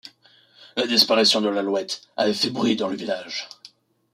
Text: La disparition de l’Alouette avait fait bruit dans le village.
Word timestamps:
La 0.75 0.87
disparition 0.87 1.41
de 1.41 1.49
l’Alouette 1.49 2.01
avait 2.17 2.33
fait 2.33 2.49
bruit 2.49 2.75
dans 2.75 2.87
le 2.87 2.95
village. 2.97 3.47